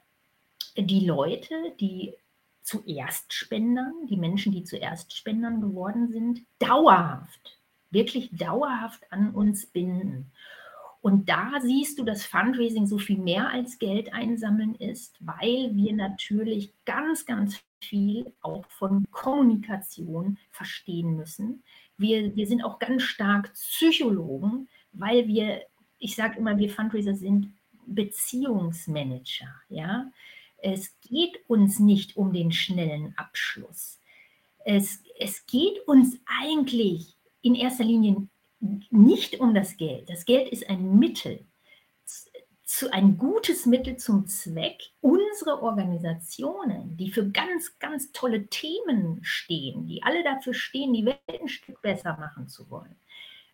[0.76, 2.14] die Leute, die
[2.62, 7.58] zuerst Spendern, die Menschen, die zuerst Spendern geworden sind, dauerhaft,
[7.90, 10.30] wirklich dauerhaft an uns binden.
[11.02, 15.94] Und da siehst du, dass Fundraising so viel mehr als Geld einsammeln ist, weil wir
[15.94, 21.62] natürlich ganz, ganz viel auch von Kommunikation verstehen müssen.
[21.96, 25.62] Wir, wir sind auch ganz stark Psychologen, weil wir,
[25.98, 27.54] ich sage immer, wir Fundraiser sind
[27.86, 29.54] Beziehungsmanager.
[29.70, 30.10] Ja?
[30.62, 34.00] Es geht uns nicht um den schnellen Abschluss.
[34.64, 38.28] Es, es geht uns eigentlich in erster Linie
[38.90, 40.10] nicht um das Geld.
[40.10, 41.46] Das Geld ist ein Mittel,
[42.70, 49.88] zu, ein gutes Mittel zum Zweck, unsere Organisationen, die für ganz, ganz tolle Themen stehen,
[49.88, 52.94] die alle dafür stehen, die Welt ein Stück besser machen zu wollen.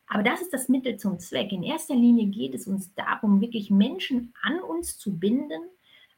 [0.06, 1.50] Aber das ist das Mittel zum Zweck.
[1.50, 5.62] In erster Linie geht es uns darum, wirklich Menschen an uns zu binden,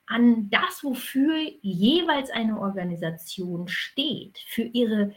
[0.09, 5.14] an das, wofür jeweils eine Organisation steht, für ihre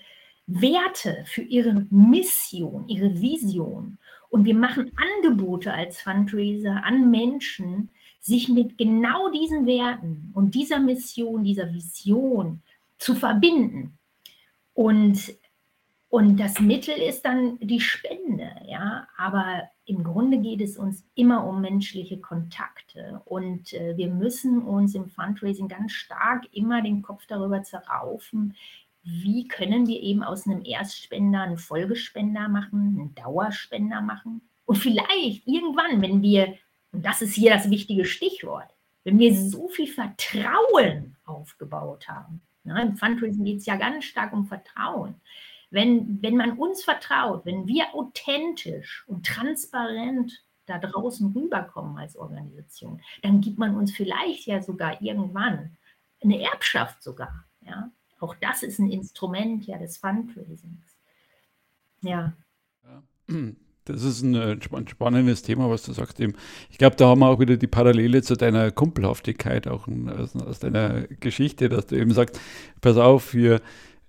[0.47, 3.97] Werte, für ihre Mission, ihre Vision.
[4.30, 10.80] Und wir machen Angebote als Fundraiser an Menschen, sich mit genau diesen Werten und dieser
[10.80, 12.62] Mission, dieser Vision
[12.97, 13.97] zu verbinden.
[14.73, 15.34] Und
[16.12, 19.08] Und das Mittel ist dann die Spende, ja.
[19.17, 23.21] Aber im Grunde geht es uns immer um menschliche Kontakte.
[23.24, 28.58] Und äh, wir müssen uns im Fundraising ganz stark immer den Kopf darüber zerraufen,
[29.04, 34.41] wie können wir eben aus einem Erstspender einen Folgespender machen, einen Dauerspender machen.
[34.65, 36.58] Und vielleicht irgendwann, wenn wir,
[36.91, 38.67] und das ist hier das wichtige Stichwort,
[39.06, 44.34] wenn wir so viel Vertrauen aufgebaut haben, ne, im Fundraising geht es ja ganz stark
[44.34, 45.15] um Vertrauen,
[45.71, 53.01] wenn, wenn man uns vertraut, wenn wir authentisch und transparent da draußen rüberkommen als Organisation,
[53.23, 55.77] dann gibt man uns vielleicht ja sogar irgendwann
[56.21, 57.45] eine Erbschaft sogar.
[57.62, 57.89] Ja?
[58.19, 60.97] Auch das ist ein Instrument ja des Fundraisings.
[62.01, 62.34] Ja.
[63.86, 66.19] Das ist ein, ein, spannendes Thema, was du sagst.
[66.19, 71.07] Ich glaube, da haben wir auch wieder die Parallele zu deiner Kumpelhaftigkeit, auch aus deiner
[71.07, 72.39] Geschichte, dass du eben sagst,
[72.79, 73.60] pass auf, wir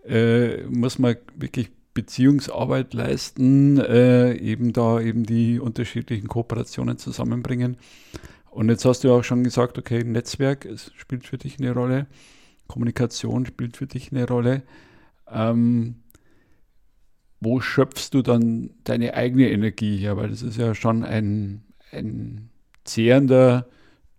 [0.07, 7.77] äh, muss man wirklich Beziehungsarbeit leisten, äh, eben da eben die unterschiedlichen Kooperationen zusammenbringen.
[8.51, 12.07] Und jetzt hast du auch schon gesagt, okay, Netzwerk spielt für dich eine Rolle,
[12.67, 14.63] Kommunikation spielt für dich eine Rolle.
[15.31, 15.97] Ähm,
[17.41, 20.17] wo schöpfst du dann deine eigene Energie her?
[20.17, 22.51] Weil das ist ja schon ein, ein
[22.85, 23.67] zehrender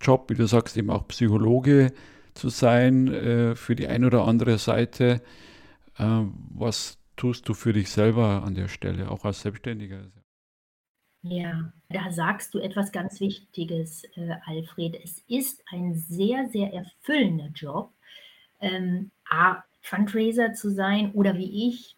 [0.02, 1.94] Job, wie du sagst, eben auch Psychologe
[2.34, 5.22] zu sein äh, für die eine oder andere Seite.
[5.98, 10.08] Äh, was tust du für dich selber an der Stelle, auch als Selbstständiger?
[11.22, 15.00] Ja, da sagst du etwas ganz Wichtiges, äh, Alfred.
[15.02, 17.92] Es ist ein sehr, sehr erfüllender Job,
[18.60, 21.96] ähm, A, Fundraiser zu sein oder wie ich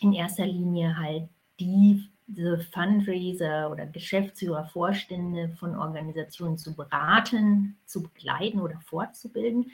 [0.00, 8.02] in erster Linie halt die diese Fundraiser oder Geschäftsführer, Vorstände von Organisationen zu beraten, zu
[8.02, 9.70] begleiten oder fortzubilden.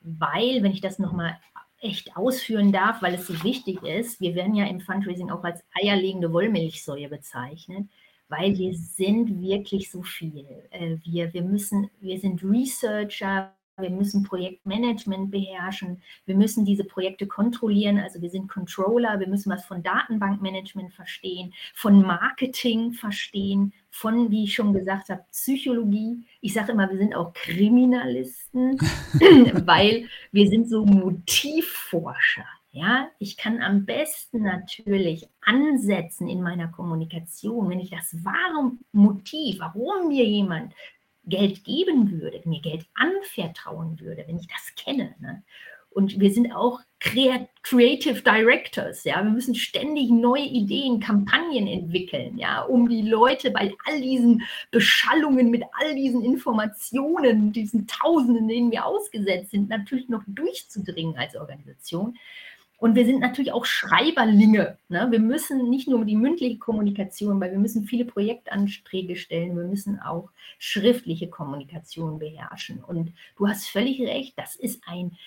[0.00, 1.38] Weil, wenn ich das nochmal
[1.80, 4.20] echt ausführen darf, weil es so wichtig ist.
[4.20, 7.88] Wir werden ja im Fundraising auch als eierlegende Wollmilchsäue bezeichnet,
[8.28, 10.46] weil wir sind wirklich so viel.
[10.70, 17.26] Äh, wir, wir müssen, wir sind Researcher, wir müssen Projektmanagement beherrschen, wir müssen diese Projekte
[17.26, 24.30] kontrollieren, also wir sind Controller, wir müssen was von Datenbankmanagement verstehen, von Marketing verstehen, von,
[24.30, 26.24] wie ich schon gesagt habe, Psychologie.
[26.40, 28.78] Ich sage immer, wir sind auch Kriminalisten,
[29.66, 32.46] weil wir sind so Motivforscher.
[32.72, 39.58] Ja, ich kann am besten natürlich ansetzen in meiner Kommunikation, wenn ich das wahre Motiv,
[39.58, 40.72] warum mir jemand
[41.24, 45.14] Geld geben würde, mir Geld anvertrauen würde, wenn ich das kenne.
[45.20, 45.42] Ne?
[45.90, 49.24] Und wir sind auch Creative Directors, ja.
[49.24, 55.50] Wir müssen ständig neue Ideen, Kampagnen entwickeln, ja, um die Leute bei all diesen Beschallungen,
[55.50, 62.16] mit all diesen Informationen, diesen Tausenden, denen wir ausgesetzt sind, natürlich noch durchzudringen als Organisation.
[62.80, 64.78] Und wir sind natürlich auch Schreiberlinge.
[64.88, 65.06] Ne?
[65.10, 70.00] Wir müssen nicht nur die mündliche Kommunikation, weil wir müssen viele Projektanträge stellen, wir müssen
[70.00, 72.82] auch schriftliche Kommunikation beherrschen.
[72.82, 75.18] Und du hast völlig recht, das ist ein,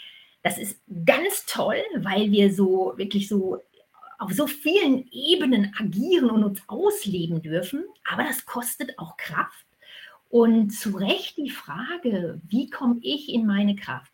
[0.41, 3.59] das ist ganz toll, weil wir so wirklich so
[4.17, 7.83] auf so vielen Ebenen agieren und uns ausleben dürfen.
[8.11, 9.67] Aber das kostet auch Kraft.
[10.29, 14.11] Und zu Recht die Frage, wie komme ich in meine Kraft?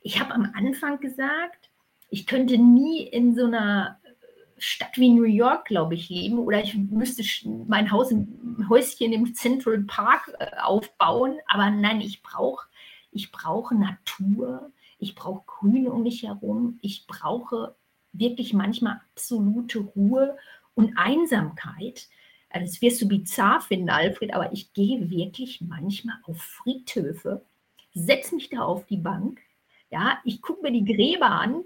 [0.00, 1.67] Ich habe am Anfang gesagt,
[2.10, 3.98] ich könnte nie in so einer
[4.56, 7.22] Stadt wie New York, glaube ich, leben oder ich müsste
[7.68, 11.38] mein Haus im Häuschen im Central Park äh, aufbauen.
[11.46, 12.66] Aber nein, ich brauche
[13.10, 17.74] ich brauche Natur, ich brauche Grün um mich herum, ich brauche
[18.12, 20.36] wirklich manchmal absolute Ruhe
[20.74, 22.08] und Einsamkeit.
[22.50, 27.44] Also das wirst du bizarr finden, Alfred, aber ich gehe wirklich manchmal auf Friedhöfe,
[27.94, 29.40] setze mich da auf die Bank,
[29.90, 31.64] ja, ich gucke mir die Gräber an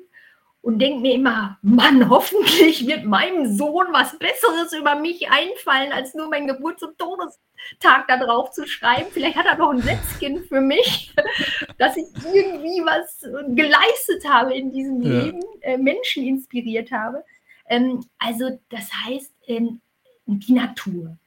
[0.63, 6.15] und denke mir immer, Mann, hoffentlich wird meinem Sohn was Besseres über mich einfallen, als
[6.15, 9.11] nur mein Geburts- und Todestag da drauf zu schreiben.
[9.11, 11.13] Vielleicht hat er noch ein Sätzchen für mich,
[11.79, 13.21] dass ich irgendwie was
[13.55, 15.25] geleistet habe in diesem ja.
[15.25, 17.25] Leben, äh, Menschen inspiriert habe.
[17.67, 19.81] Ähm, also das heißt, ähm,
[20.27, 21.19] die Natur.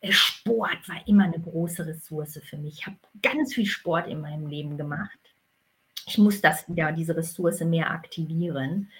[0.00, 2.78] Äh, Sport war immer eine große Ressource für mich.
[2.80, 5.18] Ich habe ganz viel Sport in meinem Leben gemacht
[6.06, 8.90] ich muss das wieder, diese Ressource mehr aktivieren.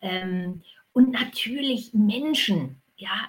[0.00, 3.28] Ähm, und natürlich Menschen, ja,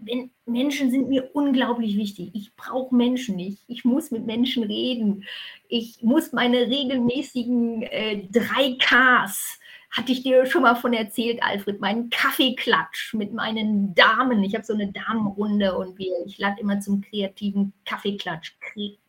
[0.00, 2.30] wenn, Menschen sind mir unglaublich wichtig.
[2.32, 3.62] Ich brauche Menschen nicht.
[3.66, 5.24] Ich muss mit Menschen reden.
[5.68, 9.58] Ich muss meine regelmäßigen äh, drei Ks
[9.90, 14.44] hatte ich dir schon mal von erzählt, Alfred, meinen Kaffeeklatsch mit meinen Damen.
[14.44, 18.52] Ich habe so eine Damenrunde und wir, ich lade immer zum kreativen Kaffeeklatsch,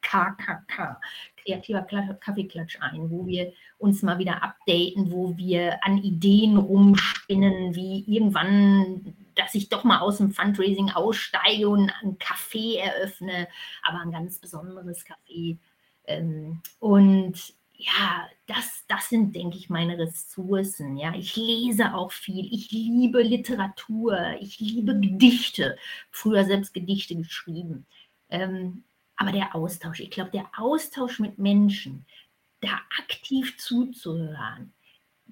[0.01, 0.99] KKK,
[1.37, 1.81] kreativer
[2.19, 9.15] Kaffeeklatsch ein, wo wir uns mal wieder updaten, wo wir an Ideen rumspinnen, wie irgendwann,
[9.35, 13.47] dass ich doch mal aus dem Fundraising aussteige und ein Café eröffne,
[13.83, 15.57] aber ein ganz besonderes Café.
[16.05, 20.97] Ähm, und ja, das, das sind, denke ich, meine Ressourcen.
[20.97, 22.53] Ja, ich lese auch viel.
[22.53, 24.35] Ich liebe Literatur.
[24.41, 25.77] Ich liebe Gedichte.
[26.11, 27.85] Früher selbst Gedichte geschrieben.
[28.29, 28.83] Ähm,
[29.15, 32.05] aber der Austausch, ich glaube, der Austausch mit Menschen,
[32.59, 34.73] da aktiv zuzuhören,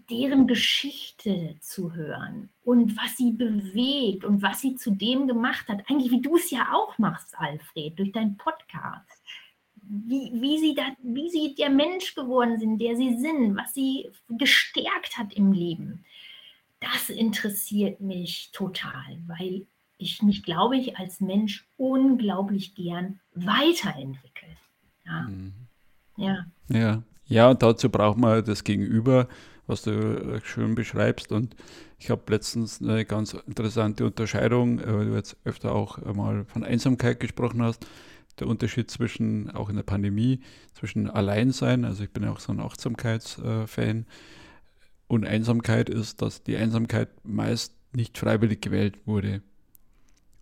[0.10, 5.84] deren Geschichte zu hören und was sie bewegt und was sie zu dem gemacht hat,
[5.90, 9.17] eigentlich wie du es ja auch machst, Alfred, durch deinen Podcast
[9.90, 14.10] wie, wie, sie da, wie sie der Mensch geworden sind, der sie sind, was sie
[14.30, 16.06] gestärkt hat im Leben.
[16.80, 19.66] Das interessiert mich total, weil
[19.98, 24.50] ich mich, glaube ich, als Mensch unglaublich gern weiterentwickle.
[25.06, 25.22] Ja.
[25.24, 25.54] Mhm.
[26.18, 26.46] ja.
[26.70, 27.04] Ja.
[27.30, 29.28] Ja, und dazu braucht man das Gegenüber,
[29.66, 31.34] was du äh, schön beschreibst.
[31.34, 31.58] Und
[32.00, 36.64] ich habe letztens eine ganz interessante Unterscheidung, äh, weil du jetzt öfter auch mal von
[36.64, 37.86] Einsamkeit gesprochen hast
[38.40, 40.42] der Unterschied zwischen, auch in der Pandemie,
[40.74, 44.06] zwischen Alleinsein, also ich bin ja auch so ein Achtsamkeitsfan,
[45.08, 49.42] und Einsamkeit ist, dass die Einsamkeit meist nicht freiwillig gewählt wurde.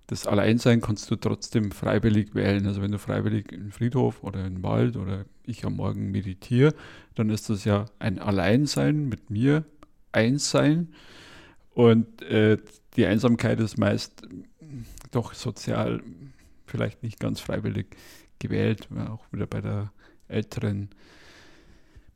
[0.07, 2.65] Das Alleinsein kannst du trotzdem freiwillig wählen.
[2.67, 6.73] Also wenn du freiwillig in den Friedhof oder den Wald oder ich am Morgen meditiere,
[7.15, 9.65] dann ist das ja ein Alleinsein mit mir,
[10.11, 10.93] Einssein.
[11.71, 12.57] Und äh,
[12.95, 14.27] die Einsamkeit ist meist
[15.11, 16.01] doch sozial
[16.75, 17.95] vielleicht nicht ganz freiwillig
[18.39, 19.91] gewählt, auch wieder bei der
[20.27, 20.89] älteren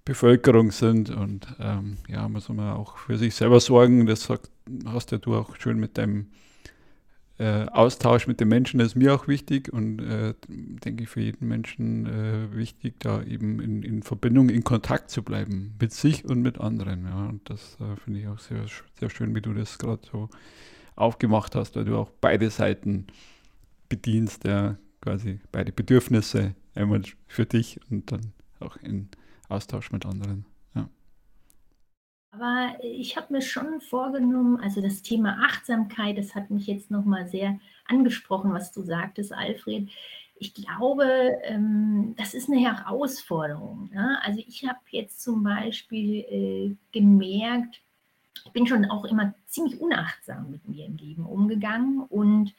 [0.05, 1.09] Bevölkerung sind.
[1.09, 4.05] Und ähm, ja, muss man auch für sich selber sorgen.
[4.05, 4.49] Das sagt,
[4.85, 6.27] hast ja du auch schön mit deinem
[7.39, 11.21] äh, Austausch mit den Menschen, das ist mir auch wichtig und äh, denke ich für
[11.21, 16.25] jeden Menschen äh, wichtig, da eben in, in, Verbindung, in Kontakt zu bleiben mit sich
[16.25, 17.05] und mit anderen.
[17.05, 17.27] Ja.
[17.27, 18.65] Und das äh, finde ich auch sehr,
[18.99, 20.29] sehr schön, wie du das gerade so
[20.97, 23.07] aufgemacht hast, weil du auch beide Seiten
[23.89, 29.09] bedienst, ja, quasi beide Bedürfnisse, einmal für dich und dann auch in
[29.47, 30.45] Austausch mit anderen.
[30.75, 30.89] Ja.
[32.31, 37.27] Aber ich habe mir schon vorgenommen, also das Thema Achtsamkeit, das hat mich jetzt nochmal
[37.27, 39.89] sehr angesprochen, was du sagtest, Alfred.
[40.41, 41.05] Ich glaube,
[41.43, 43.89] ähm, das ist eine Herausforderung.
[43.91, 44.19] Ne?
[44.23, 47.81] Also ich habe jetzt zum Beispiel äh, gemerkt,
[48.45, 52.53] ich bin schon auch immer ziemlich unachtsam mit mir im Leben umgegangen und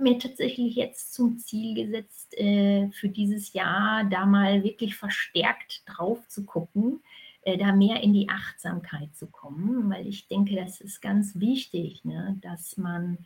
[0.00, 5.82] habe mir tatsächlich jetzt zum Ziel gesetzt, äh, für dieses Jahr da mal wirklich verstärkt
[5.84, 7.02] drauf zu gucken,
[7.42, 12.02] äh, da mehr in die Achtsamkeit zu kommen, weil ich denke, das ist ganz wichtig,
[12.04, 13.18] ne, dass man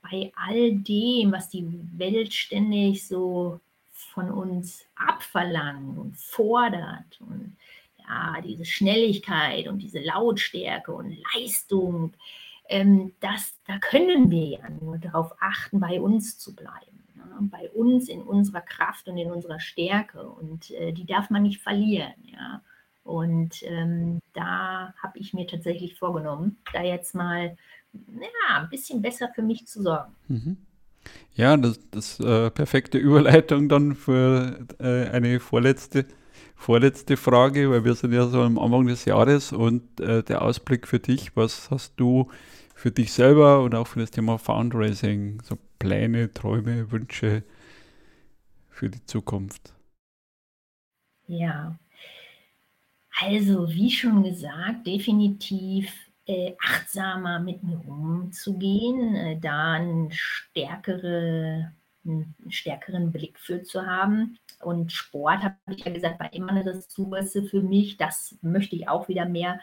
[0.00, 1.66] bei all dem, was die
[1.98, 3.58] Welt ständig so
[3.90, 7.56] von uns abverlangt und fordert und
[7.98, 12.12] ja, diese Schnelligkeit und diese Lautstärke und Leistung,
[12.72, 17.04] ähm, das, da können wir ja nur darauf achten, bei uns zu bleiben.
[17.14, 17.22] Ne?
[17.50, 20.22] Bei uns in unserer Kraft und in unserer Stärke.
[20.22, 22.14] Und äh, die darf man nicht verlieren.
[22.24, 22.62] Ja?
[23.04, 27.56] Und ähm, da habe ich mir tatsächlich vorgenommen, da jetzt mal
[27.92, 30.14] ja, ein bisschen besser für mich zu sorgen.
[30.28, 30.56] Mhm.
[31.34, 36.06] Ja, das ist äh, perfekte Überleitung dann für äh, eine vorletzte,
[36.54, 40.86] vorletzte Frage, weil wir sind ja so am Anfang des Jahres und äh, der Ausblick
[40.86, 42.30] für dich, was hast du
[42.82, 47.44] für dich selber und auch für das Thema Fundraising, so Pläne, Träume, Wünsche
[48.70, 49.72] für die Zukunft?
[51.28, 51.78] Ja,
[53.20, 55.92] also wie schon gesagt, definitiv
[56.26, 61.70] äh, achtsamer mit mir umzugehen, äh, da einen, stärkere,
[62.04, 64.38] einen stärkeren Blick für zu haben.
[64.60, 67.96] Und Sport, habe ich ja gesagt, war immer eine Ressource für mich.
[67.96, 69.60] Das möchte ich auch wieder mehr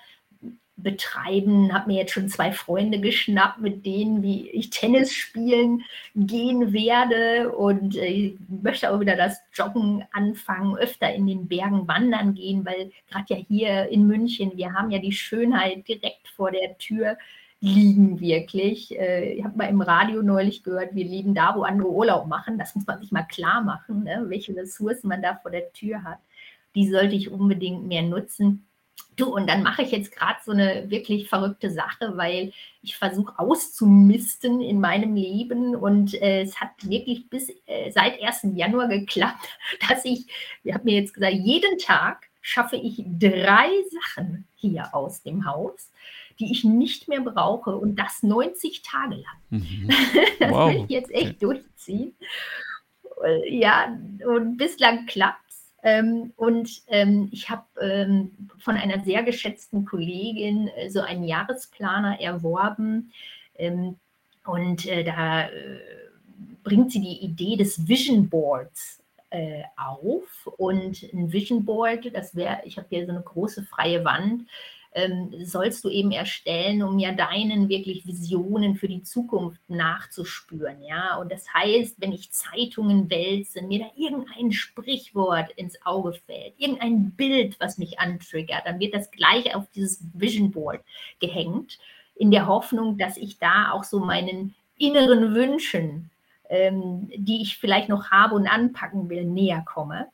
[0.83, 5.83] betreiben, habe mir jetzt schon zwei Freunde geschnappt, mit denen wie ich Tennis spielen
[6.15, 12.33] gehen werde und äh, möchte auch wieder das Joggen anfangen, öfter in den Bergen wandern
[12.33, 16.77] gehen, weil gerade ja hier in München, wir haben ja die Schönheit direkt vor der
[16.77, 17.17] Tür
[17.61, 18.97] liegen wirklich.
[18.97, 22.57] Äh, ich habe mal im Radio neulich gehört, wir leben da, wo andere Urlaub machen.
[22.57, 24.25] Das muss man sich mal klar machen, ne?
[24.27, 26.19] welche Ressourcen man da vor der Tür hat.
[26.75, 28.68] Die sollte ich unbedingt mehr nutzen.
[29.19, 33.37] Du, und dann mache ich jetzt gerade so eine wirklich verrückte Sache, weil ich versuche
[33.37, 38.55] auszumisten in meinem Leben und äh, es hat wirklich bis äh, seit 1.
[38.55, 39.49] Januar geklappt,
[39.89, 40.25] dass ich,
[40.63, 44.47] ich habe mir jetzt gesagt, jeden Tag schaffe ich drei Sachen.
[44.55, 45.91] hier aus dem Haus,
[46.39, 49.37] die ich nicht mehr brauche und das 90 Tage lang.
[49.49, 49.89] Mhm.
[50.39, 50.71] das wow.
[50.71, 51.37] will ich jetzt echt okay.
[51.39, 52.15] durchziehen.
[53.25, 55.48] Äh, ja, und bislang klappt.
[55.83, 62.19] Ähm, und ähm, ich habe ähm, von einer sehr geschätzten Kollegin äh, so einen Jahresplaner
[62.19, 63.11] erworben.
[63.57, 63.95] Ähm,
[64.45, 65.79] und äh, da äh,
[66.63, 70.47] bringt sie die Idee des Vision Boards äh, auf.
[70.57, 74.45] Und ein Vision Board, das wäre, ich habe hier so eine große freie Wand,
[74.93, 80.81] ähm, sollst du eben erstellen, um ja deinen wirklich Visionen für die Zukunft nachzuspüren.
[80.83, 86.53] Ja, und das heißt, wenn ich Zeitungen wälze, mir da irgendein Sprichwort ins Auge fällt,
[86.57, 90.81] irgendein Bild, was mich antriggert, dann wird das gleich auf dieses Vision Board
[91.19, 91.77] gehängt,
[92.15, 96.09] in der Hoffnung, dass ich da auch so meinen inneren Wünschen
[96.49, 100.07] ähm, die ich vielleicht noch habe und anpacken will, näher komme.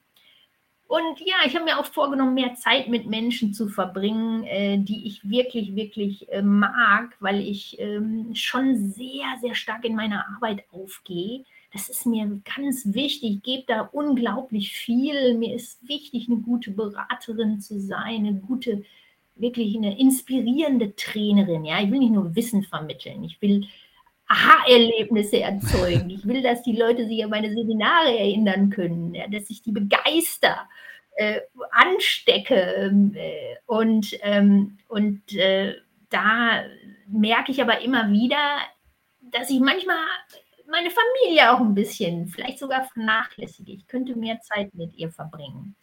[0.88, 5.08] Und ja, ich habe mir auch vorgenommen, mehr Zeit mit Menschen zu verbringen, äh, die
[5.08, 10.64] ich wirklich, wirklich äh, mag, weil ich ähm, schon sehr, sehr stark in meiner Arbeit
[10.72, 11.44] aufgehe.
[11.74, 13.38] Das ist mir ganz wichtig.
[13.38, 15.36] Ich gebe da unglaublich viel.
[15.38, 18.86] Mir ist wichtig, eine gute Beraterin zu sein, eine gute,
[19.36, 21.66] wirklich eine inspirierende Trainerin.
[21.66, 23.24] Ja, ich will nicht nur Wissen vermitteln.
[23.24, 23.68] Ich will
[24.28, 26.10] Aha-Erlebnisse erzeugen.
[26.10, 29.72] Ich will, dass die Leute sich an meine Seminare erinnern können, ja, dass ich die
[29.72, 30.68] begeister,
[31.16, 32.56] äh, anstecke.
[32.56, 35.76] Ähm, äh, und ähm, und äh,
[36.10, 36.64] da
[37.08, 38.58] merke ich aber immer wieder,
[39.22, 39.98] dass ich manchmal
[40.70, 43.72] meine Familie auch ein bisschen, vielleicht sogar vernachlässige.
[43.72, 45.76] Ich könnte mehr Zeit mit ihr verbringen.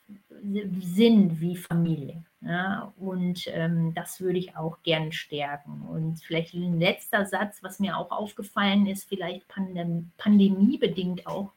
[0.81, 2.25] sind wie Familie.
[2.97, 5.83] Und ähm, das würde ich auch gern stärken.
[5.83, 11.53] Und vielleicht ein letzter Satz, was mir auch aufgefallen ist, vielleicht pandem pandemiebedingt auch,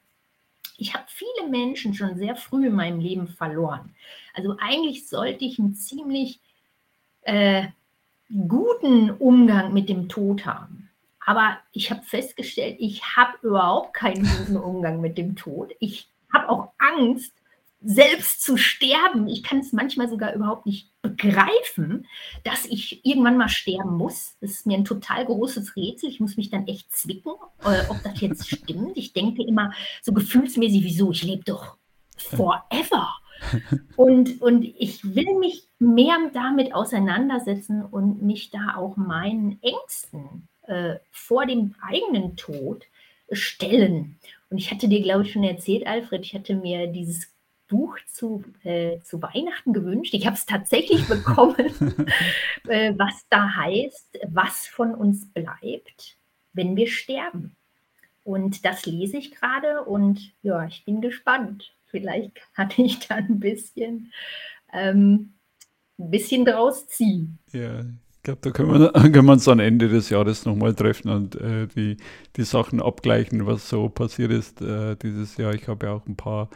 [0.81, 3.93] ich habe viele Menschen schon sehr früh in meinem Leben verloren.
[4.33, 6.39] Also eigentlich sollte ich einen ziemlich
[7.21, 7.67] äh,
[8.47, 10.89] guten Umgang mit dem Tod haben.
[11.23, 15.71] Aber ich habe festgestellt, ich habe überhaupt keinen guten Umgang mit dem Tod.
[15.79, 17.31] Ich habe auch Angst,
[17.83, 19.27] selbst zu sterben.
[19.27, 22.07] Ich kann es manchmal sogar überhaupt nicht begreifen,
[22.43, 24.37] dass ich irgendwann mal sterben muss.
[24.39, 26.09] Das ist mir ein total großes Rätsel.
[26.09, 27.33] Ich muss mich dann echt zwicken,
[27.63, 28.97] äh, ob das jetzt stimmt.
[28.97, 31.11] Ich denke immer so gefühlsmäßig, wieso?
[31.11, 31.77] Ich lebe doch
[32.17, 33.09] forever.
[33.95, 40.97] Und, und ich will mich mehr damit auseinandersetzen und mich da auch meinen Ängsten äh,
[41.09, 42.85] vor dem eigenen Tod
[43.31, 44.19] stellen.
[44.51, 47.33] Und ich hatte dir, glaube ich, schon erzählt, Alfred, ich hatte mir dieses
[47.71, 50.13] Buch zu, äh, zu Weihnachten gewünscht.
[50.13, 51.55] Ich habe es tatsächlich bekommen,
[52.67, 56.17] äh, was da heißt, was von uns bleibt,
[56.51, 57.55] wenn wir sterben.
[58.25, 61.73] Und das lese ich gerade und ja, ich bin gespannt.
[61.87, 64.11] Vielleicht kann ich da ein bisschen,
[64.73, 65.31] ähm,
[65.97, 67.39] ein bisschen draus ziehen.
[67.53, 71.67] Ja, ich glaube, da können wir, uns am Ende des Jahres nochmal treffen und äh,
[71.67, 71.95] die,
[72.35, 75.53] die Sachen abgleichen, was so passiert ist äh, dieses Jahr.
[75.53, 76.49] Ich habe ja auch ein paar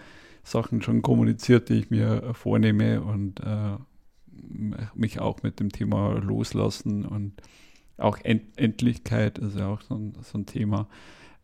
[0.45, 3.77] Sachen schon kommuniziert, die ich mir vornehme und äh,
[4.93, 7.33] mich auch mit dem Thema Loslassen und
[7.97, 10.87] auch End Endlichkeit ist ja auch so ein, so ein Thema,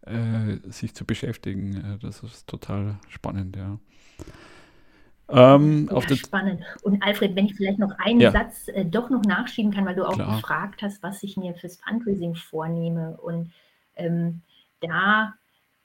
[0.02, 1.78] äh, sich zu beschäftigen.
[1.78, 3.80] Äh, das ist total spannend, ja.
[5.30, 6.62] Ähm, ja, spannend.
[6.84, 8.32] Und Alfred, wenn ich vielleicht noch einen ja.
[8.32, 10.36] Satz äh, doch noch nachschieben kann, weil du auch Klar.
[10.36, 13.18] gefragt hast, was ich mir fürs Fundraising vornehme.
[13.18, 13.52] Und
[13.96, 14.42] ähm,
[14.82, 15.34] da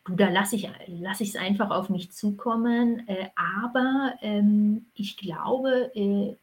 [0.09, 3.09] da lasse ich lass es einfach auf mich zukommen.
[3.09, 6.37] Äh, aber ähm, ich glaube, äh,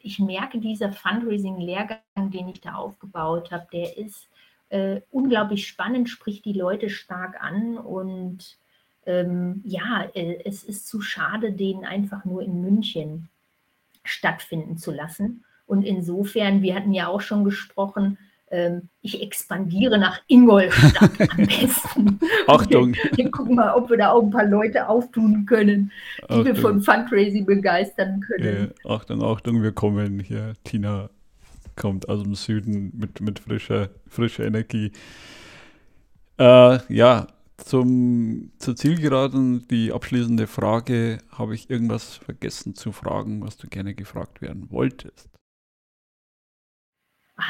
[0.00, 4.28] ich merke, dieser Fundraising-Lehrgang, den ich da aufgebaut habe, der ist
[4.70, 8.58] äh, unglaublich spannend, spricht die Leute stark an und
[9.06, 13.28] ähm, ja, äh, es ist zu schade, den einfach nur in München
[14.04, 15.44] stattfinden zu lassen.
[15.66, 18.18] Und insofern, wir hatten ja auch schon gesprochen,
[19.02, 22.20] ich expandiere nach Ingolstadt am besten.
[22.46, 22.94] Achtung.
[22.94, 26.44] Wir, wir, gucken mal, ob wir da auch ein paar Leute auftun können, die Achtung.
[26.44, 28.72] wir von Fundraising begeistern können.
[28.84, 30.54] Ja, Achtung, Achtung, wir kommen hier.
[30.64, 31.10] Tina
[31.76, 34.92] kommt aus dem Süden mit, mit frischer, frischer Energie.
[36.38, 37.26] Äh, ja,
[37.58, 43.94] zum, zur Zielgeraden, die abschließende Frage, habe ich irgendwas vergessen zu fragen, was du gerne
[43.94, 45.28] gefragt werden wolltest?
[47.36, 47.44] Ah,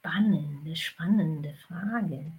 [0.00, 2.32] Spannende, spannende Frage.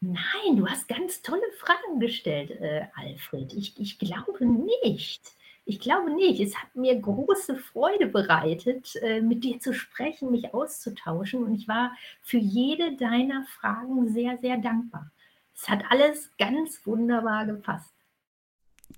[0.00, 3.52] Nein, du hast ganz tolle Fragen gestellt, äh, Alfred.
[3.54, 5.22] Ich, ich glaube nicht.
[5.64, 6.40] Ich glaube nicht.
[6.40, 11.44] Es hat mir große Freude bereitet, äh, mit dir zu sprechen, mich auszutauschen.
[11.44, 11.92] Und ich war
[12.22, 15.10] für jede deiner Fragen sehr, sehr dankbar.
[15.54, 17.95] Es hat alles ganz wunderbar gepasst.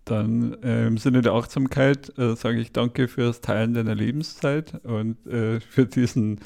[0.09, 4.83] Dann äh, im Sinne der Achtsamkeit äh, sage ich danke für das Teilen deiner Lebenszeit
[4.87, 6.41] und äh, für diesen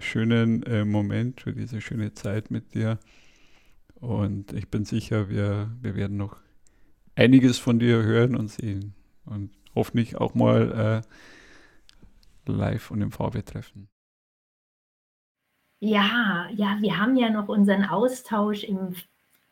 [0.00, 2.98] schönen äh, Moment, für diese schöne Zeit mit dir.
[3.94, 6.38] Und ich bin sicher, wir, wir werden noch
[7.14, 8.94] einiges von dir hören und sehen
[9.24, 11.04] und hoffentlich auch mal
[12.48, 13.88] äh, live und im Farbe treffen.
[15.80, 18.96] Ja, ja, wir haben ja noch unseren Austausch im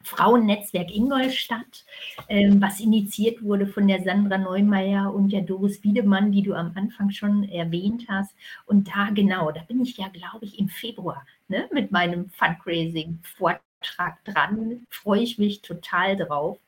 [0.07, 1.85] Frauennetzwerk Ingolstadt,
[2.29, 6.73] ähm, was initiiert wurde von der Sandra Neumeier und der Doris Wiedemann, die du am
[6.77, 8.35] Anfang schon erwähnt hast.
[8.67, 14.25] Und da genau, da bin ich ja, glaube ich, im Februar ne, mit meinem Fundraising-Vortrag
[14.25, 14.87] dran.
[14.91, 16.59] Freue ich mich total drauf.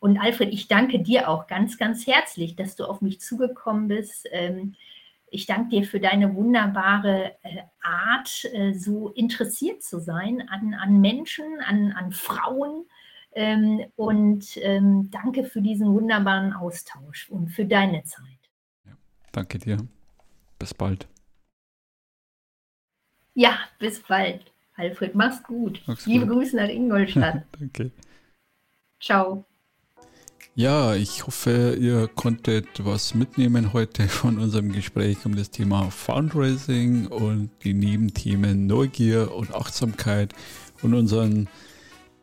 [0.00, 4.26] Und Alfred, ich danke dir auch ganz, ganz herzlich, dass du auf mich zugekommen bist.
[4.32, 4.74] Ähm,
[5.32, 11.00] ich danke dir für deine wunderbare äh, Art, äh, so interessiert zu sein an, an
[11.00, 12.84] Menschen, an, an Frauen.
[13.34, 18.50] Ähm, und ähm, danke für diesen wunderbaren Austausch und für deine Zeit.
[18.84, 18.92] Ja,
[19.32, 19.78] danke dir.
[20.58, 21.08] Bis bald.
[23.34, 24.52] Ja, bis bald.
[24.74, 25.80] Alfred, mach's gut.
[25.86, 26.36] Mach's Liebe gut.
[26.36, 27.44] Grüße nach Ingolstadt.
[27.58, 27.90] danke.
[29.00, 29.46] Ciao.
[30.54, 37.06] Ja, ich hoffe, ihr konntet was mitnehmen heute von unserem Gespräch um das Thema Fundraising
[37.06, 40.34] und die Nebenthemen Neugier und Achtsamkeit
[40.82, 41.48] und unseren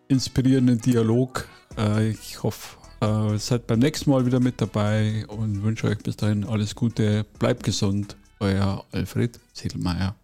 [0.09, 1.47] inspirierenden Dialog.
[1.75, 5.97] Äh, ich hoffe, ihr äh, seid beim nächsten Mal wieder mit dabei und wünsche euch
[5.97, 7.25] bis dahin alles Gute.
[7.39, 8.15] Bleibt gesund.
[8.39, 10.15] Euer Alfred Ziedelmeier.